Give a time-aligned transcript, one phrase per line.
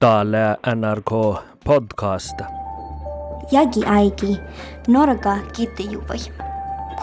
[0.00, 2.40] Tale NRK podcast.
[3.50, 4.38] Jagi aigi
[4.88, 6.18] Norga kitejuvoi.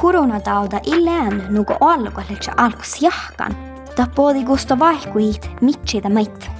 [0.01, 3.55] Koronatauda illään nuku alkoholiks alkus jahkan.
[3.95, 6.51] Ta poodi kusta vaihkuit, mitsi ta mait.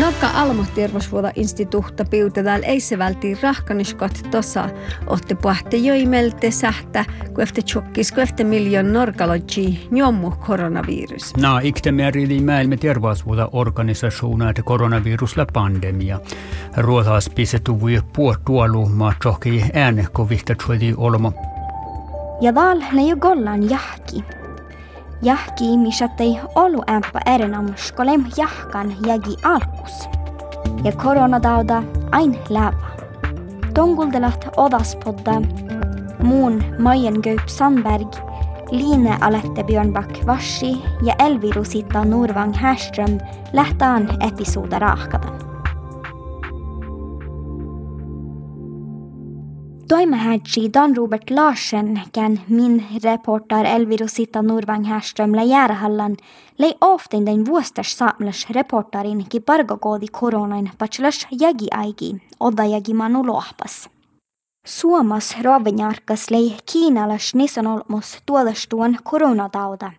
[0.00, 4.68] Norka almohtervosvuoda instituutta piutetaan ei se vältii rahkaniskat tosa,
[5.06, 7.04] otte puhte joimelte sähtä,
[7.34, 11.36] kun efter tjokkis, kun efter miljoon norkalogi njommu koronavirus.
[11.36, 16.20] No, ikte merili maailman terveysvuoda organisationer till koronavirusla pandemia.
[16.76, 20.54] Ruotas pisetu voi puoltuolu ma tjoki ääne, kun vihta
[20.96, 21.32] olmo.
[22.40, 24.24] Ja val ne jo gollan jahki.
[25.24, 30.08] Jahki mishattei olu ämpä erinomus kolem jahkan jagi alkus.
[30.84, 31.82] Ja koronatauda
[32.12, 32.86] ain läva.
[33.74, 35.42] Tonguldelat odaspodda,
[36.22, 38.12] muun Majen Gaup Sandberg,
[38.70, 43.18] Line Alette Björnback Varsi ja Elviru Sitta Norvang Härström
[43.52, 45.33] lähtään episoda raakadan.
[49.88, 56.16] Toimehätsi Dan Robert Larsen kan min reporter Elviro Sitta Norvang Härström Järhallan
[56.58, 63.26] lei often den vuosters samlas reporterin ki pargokoodi koronain patslas jagi aigi, odda jagi manu
[63.26, 63.88] lohpas.
[64.66, 69.92] Suomas rovinjarkas lei kiinalas nisan olmos tuodastuon koronatauda.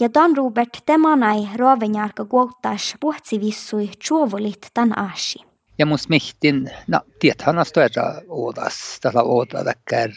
[0.00, 5.55] Ja Dan Robert temanai rovinjarka kuottas puhtsivissui tjuovulit tan ashi.
[5.78, 10.10] Ja mus mihtin, no tiethän on störa oodas, tällä ooda väkkär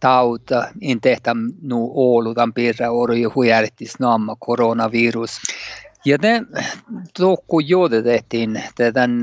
[0.00, 5.40] tauta, in tehtä nu ooludan pirra ori huijärtis naamma koronavirus.
[6.04, 6.42] Ja ne
[7.18, 8.62] tokku juode tehtiin
[8.94, 9.22] tämän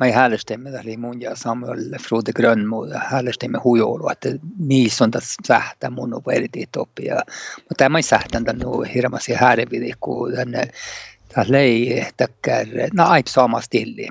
[0.00, 5.90] mä häälestimme eli mun ja Samuel Frode Grönmo häälestimme hujoulu, että niissä on tässä sähtä
[5.90, 6.22] mun on
[6.76, 7.14] oppia.
[7.56, 8.62] Mutta tämä ei sähtän tämän
[8.94, 10.68] hirmasi häärevidi, kun tänne
[11.28, 14.08] tämä lei täkkär, no aip sama stilli.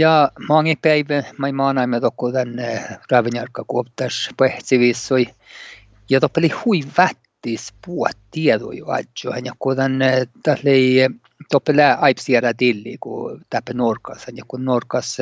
[0.00, 5.26] Ja mange päivä mä maanaimme tokko tänne ravinjarkka kuoptas pähtsivissoi.
[6.10, 10.70] Ja toppeli hui vättis puot tiedoi adjohan ja kun tänne tälle
[11.50, 14.26] toppeli aipsiera tilli kun täpä norkas.
[14.34, 15.18] Ja kun norkas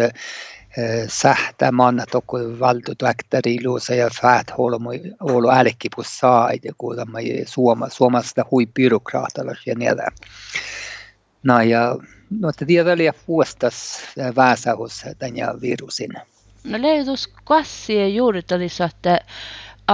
[1.09, 4.09] sähtä manna tokko valtu tuäktäri luosa ja
[4.59, 9.97] holomo holo älkki på said ja tämä suoma suomasta hui byrokraatalas ja niin
[11.43, 11.97] No ja
[12.31, 14.03] no te tiedä liian vuostas
[14.37, 16.11] väsähus tämän virusin.
[16.65, 19.21] No leidus kassie juuritalis, että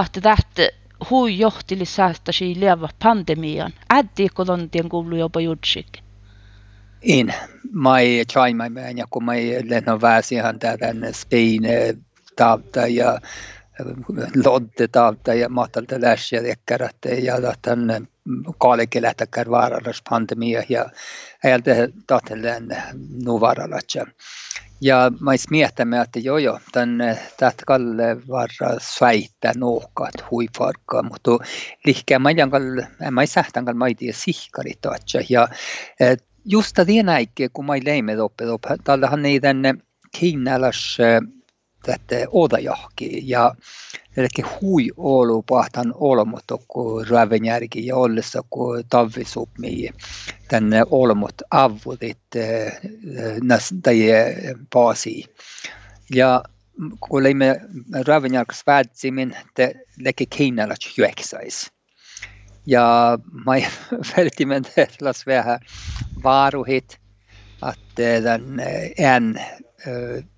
[0.05, 0.69] että tähtä
[1.09, 3.73] hui johtili säästäsi lieva pandemian.
[3.93, 5.87] Äddiikö on tien kuulu jopa jutsik?
[7.01, 7.33] In.
[7.71, 8.65] Mä ei try mä
[9.09, 11.63] kun mä ei lennon väsihan tänne Spain
[12.35, 13.19] tavta ja
[14.45, 16.55] lodde tavta ja matalta läsiä ja
[17.23, 18.01] ja tänne
[18.57, 20.85] kaaleke lähtäkään vaarallas pandemia ja
[21.43, 21.71] ajalta
[22.07, 22.77] tahtelen
[23.23, 24.05] nuvarallatsa.
[24.81, 31.31] Ja mä miettimme, että joo joo, tämän tästä kalle varra sväitä nohkat huifarkkaa, mutta
[31.85, 32.61] liikkää mä jangal,
[33.11, 35.19] mä ei sähtän kal maiti sihkari taatsa.
[35.29, 35.47] Ja
[36.45, 38.45] just det näikke, kun mä leimme oppe,
[38.83, 39.75] tallehan ei tänne
[41.85, 43.55] tätä odajahki ja
[44.17, 44.27] Eli
[44.61, 49.89] hui olu pahtan olmot kun ravenjärki ja ollessa kun tavisupmi
[50.47, 52.17] tänne olmot avudit
[53.83, 53.99] tai
[54.73, 55.25] paasi.
[56.15, 56.43] Ja
[56.99, 57.61] kun leimme
[58.05, 61.71] ravenjärkas vädzimin, te leke kiinnalat jueksais.
[62.65, 63.53] Ja mä
[64.17, 65.59] vältimen tehlas vähän
[66.23, 66.99] vaaruhit,
[67.69, 68.59] että tämän
[68.97, 69.45] en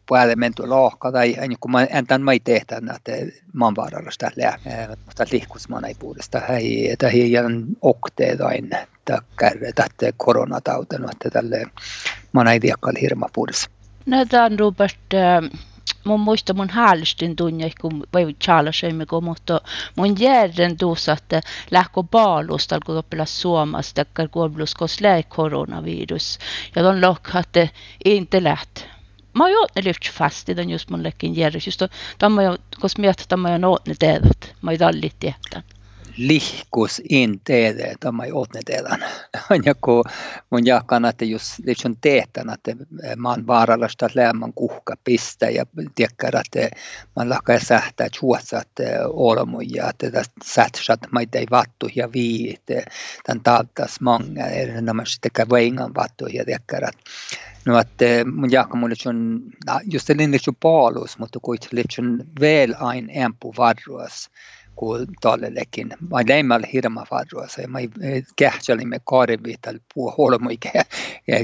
[0.08, 3.12] puelementu lohka tai kun mä en tämän mai tehtän, että
[3.54, 4.60] maanvaarallista lää,
[5.06, 5.96] mutta lihkusmaan ei
[6.92, 8.70] että hieman okteetain
[9.06, 11.66] takkärre tätä koronatauten, että tälle
[12.34, 13.70] man ei tiedä hirma puolesta.
[14.06, 15.00] No tämän Robert,
[16.04, 19.62] mun muista mun häällistin tunne, kun voi tjala söimme, mutta
[19.96, 21.42] mun järjen tuossa, että
[21.72, 23.26] lähkö baalusta alkoi oppilla
[23.90, 26.40] että kuobluskos läi koronavirus.
[26.76, 27.68] Ja ton lokka, että
[28.06, 28.97] inte läht
[29.38, 31.88] majo lyft fast i den just man da ger det just då,
[32.18, 35.64] då majo kosmet, då majo nåt det det, majo dallit jätten.
[36.18, 37.02] Lihkus
[38.00, 39.00] tämä ei oot ne teedan.
[39.66, 40.04] Ja kun
[40.50, 42.76] mun jakan, että jos liksom teetän, että
[43.18, 45.66] man vaarallista lämmän kuhka pistä ja
[45.96, 46.76] tiedätkö, että
[47.16, 48.70] man lakkaa sähtää juotsat
[49.06, 52.62] olmuja, että tästä sähtsat maita ei vattu ja viit,
[53.24, 54.44] tämän taattas många,
[54.82, 56.92] när man sticker väingan vattu ja tiedätkö, että
[57.68, 59.42] No att mun jaka mulle on,
[59.84, 64.30] just det ju palus, mutta kuit litsun väl ein empu varruas.
[64.78, 65.90] Kun tallellekin.
[66.10, 67.80] Mä leimällä hirma farroa, ja mä
[68.36, 70.58] kähtselimme kaariviital puu holmui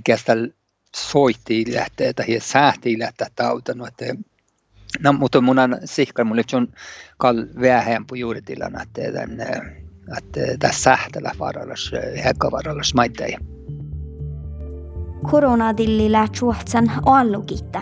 [0.03, 0.49] kästäl
[0.95, 4.05] soitti lähtee tai sähti lähtee tautanut, että
[4.99, 6.67] No, mutta mun on sihkar mulle on
[7.17, 9.41] kall vähän på juuritilan den
[10.17, 11.91] att tässä sähtälä varallas
[12.23, 13.39] häkkavarallas maitteja.
[15.31, 17.81] Koronadilli lät suhtsan allugitta.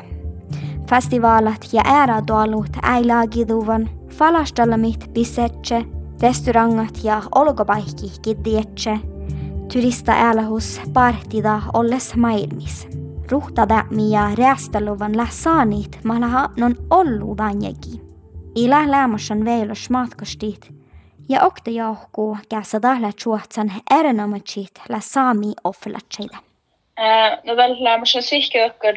[0.89, 5.83] Festivalat ja ääradoalut ei laagiduvan, falastalamit bisetse,
[6.21, 8.97] restaurangat ja olgopaikki kiddietse,
[9.73, 12.87] turista äälahus partida olles maailmis.
[13.31, 18.01] Ruhtada ja räästaluvan läsaanit malaha non ollu danjegi.
[18.55, 20.71] Ila lämmasan veilos matkostit,
[21.29, 26.37] ja okta jauhku käsa dahla chuotsan erinomatsit la saami offlatseida.
[27.43, 28.95] No väl lämmasan sihkökkör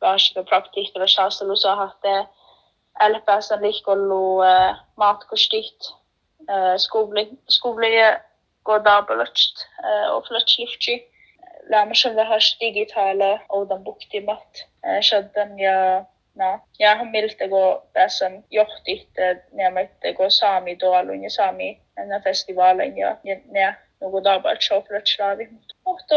[0.00, 2.26] varsika praktiikalla saastelu saahatte
[3.00, 4.44] Elfäsen ollut
[4.96, 5.94] matkustit
[6.76, 7.90] skubli, skubli
[8.64, 9.66] godabelutst
[10.10, 11.04] og flutslufti.
[11.70, 14.36] Lämmersen det har digitale og den som
[15.02, 16.04] Skjønnen ja
[16.38, 22.98] når jeg hän miltä kun tässä johti, että kun saami tuolla ja saami näin festivaalin
[22.98, 23.16] ja
[23.50, 25.48] ne nuku dabat shoprat slaavi.
[25.84, 26.14] Mutta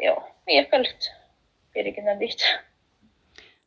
[0.00, 1.14] joo, viekältä.
[1.72, 2.40] Pirkin on ditt.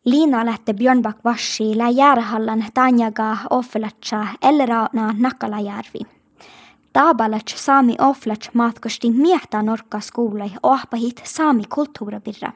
[0.05, 5.99] Liina lähti Björnbak Vashi lä järhallan tanjaga oflatsa elrauna Nakalajärvi.
[6.93, 12.51] Taabalat saami oflats matkosti miehtä norkka skuulei ohpahit saami kulttuurabirra.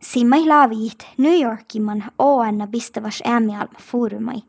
[0.00, 4.42] Simmai laavit New Yorkimman oanna pistäväs äämialma foorumai,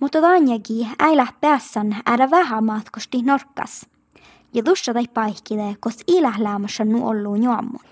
[0.00, 3.86] mutta tanjagi äilä päässän ära vähän matkosti norkkas.
[4.54, 7.84] Ja tuossa tai paikkide, kos ilählämässä nu ollu juommun.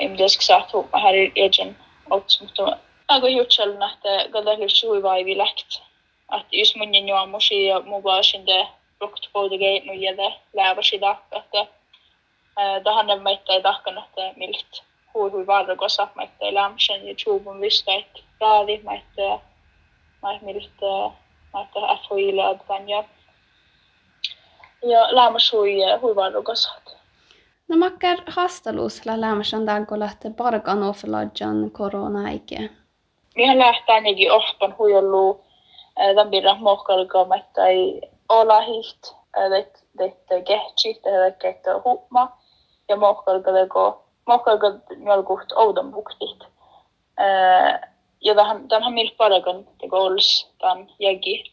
[0.00, 1.76] Imdesk saatu här egen
[2.10, 2.76] ots, mutta
[3.08, 5.82] aika jutsel nähtä gadahlir suivaivi läkt.
[6.28, 8.68] Att just mun juommusi ja mugaasin de
[9.00, 11.66] lukt podige nu jäde lääväsi dakka, että
[12.84, 14.82] tähän ne meitä ei dakkan, että milt
[15.14, 19.38] huuhui vargosa, meitä ei lämsen ja tjubun vista, että raadi, meitä
[20.22, 20.80] meitä milt
[21.54, 23.04] meitä FHI leadvan ja
[24.82, 26.85] ja lämmäs hui hui vargosaat.
[27.68, 32.56] No makkar hastaluusla lämmäsän dagolat bargan oflajan korona eikä.
[33.36, 35.44] Mihän lähtää ainakin ohpan huijollu
[35.94, 39.02] tämän pidä mohkalkaamat ei olla hiht,
[40.00, 41.00] että kehtsi,
[41.44, 42.38] että huuma
[42.88, 44.66] ja mohkalkaleko mohkalka
[44.96, 46.44] mjölkuht oudan buktit.
[48.20, 48.34] Ja
[48.68, 51.44] tähän mil paragan teko ols tämän jägi.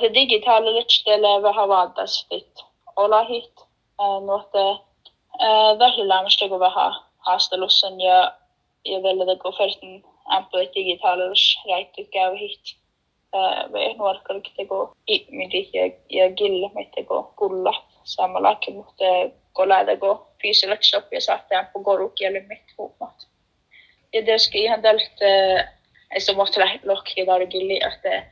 [0.00, 2.64] Se digitaaliset stelle vähän vaatas sit
[2.96, 3.26] olla
[5.38, 6.90] Det දහලාමෂ්ට ගොබහා
[7.26, 8.18] හාස්තලොස්සන් ය
[8.84, 10.02] යවෙල්ලද ගොෆෙල්තන්
[10.36, 12.76] ඇම්පති ගිතාලරෂ රයිට්කෑව හිට්
[13.96, 19.04] nuorkalikteko ihmisiä ja gillemetteko kulla samallakin, mutta
[19.52, 23.26] kolädeko fyysilleksi sopia saattaa på korukielimmit huomat.
[24.12, 25.68] Ja det ihan tältä,
[26.16, 28.24] että måste lohkia där gilli, att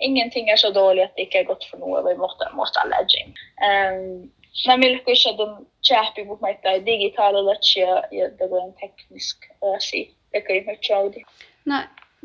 [0.00, 2.96] ingenting är så dåligt att det inte er gott för något, vi måste, måste alla
[3.08, 3.34] gym.
[3.62, 4.32] Um,
[4.66, 9.36] Mä milloin se on chappi, mutta mä että digitaali latsia ja det går en teknisk
[9.76, 10.14] asia.
[10.32, 11.24] Det kan ju mycket chaudi.
[11.64, 11.74] No,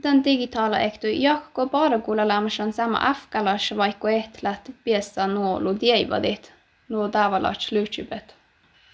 [0.04, 6.54] den digitala ehto jakko bara kuulla lämmösen sama afkalas vaikka ehtlat piessä nuolu dievadit
[6.90, 8.36] nuo tavallaan lyhtsybet.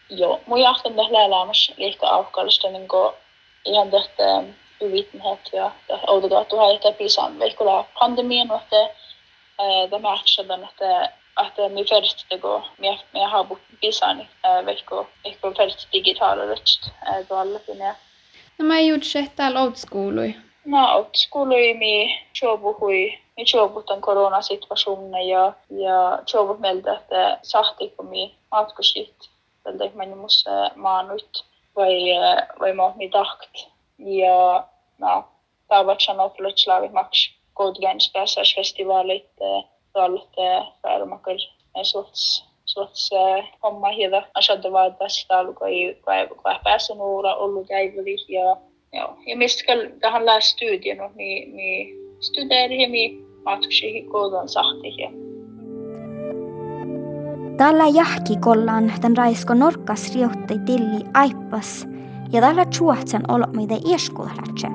[0.09, 2.87] Joo, mun jahtan tähän elämässä liikka aukkallista niin
[3.65, 4.43] ihan tästä
[4.81, 5.71] yvittenhet ja
[6.07, 8.89] outokaattu haittaa pisan veikkola pandemian että
[9.89, 12.37] tämä matchadan että Atēm ir vērsta
[12.83, 14.27] mēs, mēs habu pisani,
[14.65, 16.91] veikko, veikko vērsta digitāla röst,
[17.27, 17.95] kun alla finne.
[18.59, 20.35] No mä juuri se täällä old schoolui.
[20.65, 28.05] No old schoolui mi jobuhui, mi jobutan koronasituationne ja, ja jobut meiltä, että sahti kun
[28.05, 29.29] mi matkusit,
[29.63, 31.93] tältä ihminen musta maanut vai,
[32.59, 33.67] vai mä mi takt.
[33.97, 34.63] Ja
[34.97, 35.27] no,
[35.67, 39.69] tavat sanoo, että slaavimaks, kodgens päässäis festivaalit, äh,
[40.81, 41.37] päälumakar
[41.83, 43.09] sorts sorts
[43.63, 48.57] homma hida ashadda vaaddas taalu kai kai kai pääsen uura ollut käyveli ja.
[48.93, 49.63] Ja ja mistä
[49.99, 55.09] tähän lää studien niin niin studeeri mi matkusi kodan sahti ja
[57.57, 61.87] Tällä jahki kollaan tämän raisko norkkas riutti tilli aippas
[62.31, 64.67] ja tällä chuotsan olomide ieskulatse.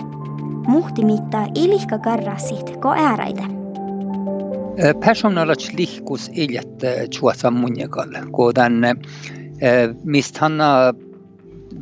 [0.66, 3.63] Muhti mittaa ilihka garrasit ko ääräide.
[5.00, 8.52] Personalat lihkus iljet chuotsan munjakalle, kun
[10.04, 10.52] mistä hän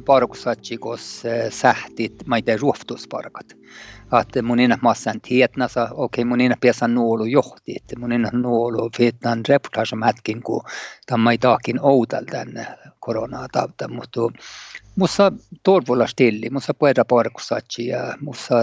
[0.05, 3.57] parkusatsikos sähtit maite ruoftusparkat.
[4.13, 9.41] Att monina massan tietna sa okei okay, monina piasa nuolu johti, että monina nuolu fitnan
[9.49, 10.63] reportage mätkin kun
[11.07, 12.67] tämä ei taakin outal tänne
[13.01, 14.21] koronaa tauta, mutta
[14.97, 15.33] mussa
[15.63, 18.55] torvulla stilli, mussa pueda parkusatsi ja mussa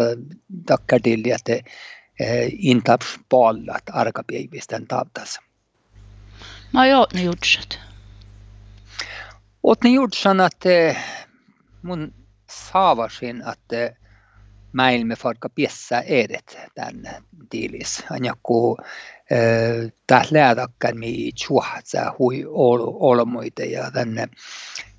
[0.65, 1.71] takkadilli, että
[2.57, 5.39] intaps pallat arkapiivisten tautas.
[6.73, 7.79] Mä oon ne jutsat.
[9.63, 10.95] Oot ne jutsan, että
[11.81, 12.13] mun
[12.49, 13.95] saavasin, että
[14.73, 18.03] mäilme farka piessä edet tän tiilis.
[18.11, 18.77] Anjakku
[20.07, 22.45] tää läädakkan mi tjuhtsa hui
[22.99, 24.29] olmoite ja tänne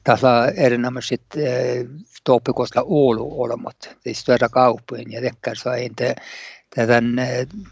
[0.04, 1.22] tässä erinomaiset
[2.24, 6.14] toppikosta Oulu olmot, siis större kauppojen ja tekkar så inte
[6.74, 7.04] tämän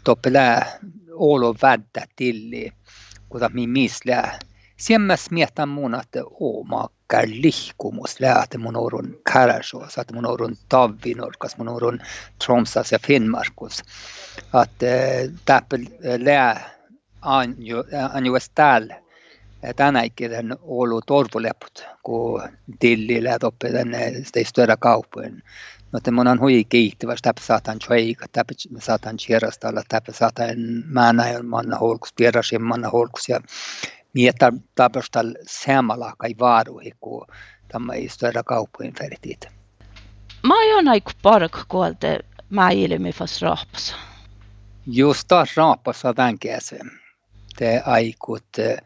[0.03, 0.79] toppe lää
[1.13, 2.71] Oulu väddä tilli,
[3.29, 4.39] kuta mi mislää.
[4.77, 6.19] Siemmäs mietän mun, että
[7.09, 11.99] takkar lihkumus lähti mun orun Kärasuos, että mun orun Tavinorkas, mun orun
[12.45, 13.83] Tromsas ja Finnmarkus.
[14.53, 15.85] Att äh, täppel
[16.17, 16.69] lää
[17.21, 19.01] anju, anju täällä
[19.75, 22.41] tänäkin ollut torvuleput, kun
[22.79, 24.13] tilli lää toppe tänne
[24.43, 25.43] större kaupojen.
[25.91, 31.77] Mutta mun on hui kiihtyvästi, täpä saatan tjoika, täpä saatan kierrastalla, täpä saatan määnä manna
[31.77, 33.39] holkus, pierasin manna holkus ja
[34.13, 37.27] miettä tapastal samalla kai vaaruhi, kun
[37.71, 39.47] tämä ei större kauppojen färdigt.
[40.43, 42.19] Mä oon aika park kuolte
[42.49, 43.95] mä ilmi fast raapas.
[44.87, 46.91] Just taas raapassa käsön.
[47.57, 48.77] Te aikut eh,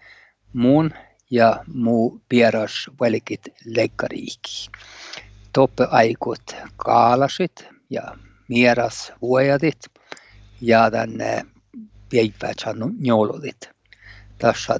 [0.53, 0.91] mun
[1.31, 4.69] ja muu pieras velikit leikkariikki.
[5.53, 8.01] Toppe aikut kaalasit ja
[8.47, 9.79] mieras vuojatit
[10.61, 11.45] ja tänne
[12.11, 13.69] päivää njolodit
[14.37, 14.79] tässä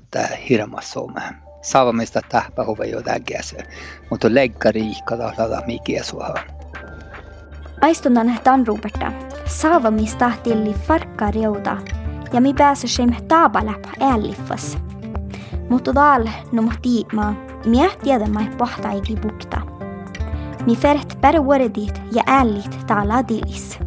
[0.49, 1.21] hirma some.
[1.61, 3.57] Saavamista tähpä huve jo tägäse,
[4.09, 6.33] mutta leikkari ihkata lada mikä suha.
[7.81, 9.11] Aistunnan tanruupetta,
[9.45, 11.77] saavamista tilli farkka reuta,
[12.33, 13.89] ja mi pääsä sem taabaläpä.
[15.69, 17.33] Mutta daal num tiima,
[17.65, 19.82] mie tiedämä pohtaigi bukta.
[20.65, 23.79] Mi fert per vuoredit ja äälit taala dilis.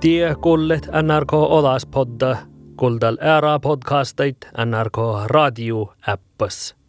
[0.00, 2.36] Tie kullet NRK Olaspodda
[2.76, 6.79] Kuldal ära podcastait NRK Radio äppas.